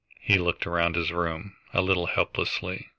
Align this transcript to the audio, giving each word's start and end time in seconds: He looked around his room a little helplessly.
He 0.19 0.39
looked 0.39 0.65
around 0.65 0.95
his 0.95 1.11
room 1.11 1.55
a 1.75 1.81
little 1.83 2.07
helplessly. 2.07 2.89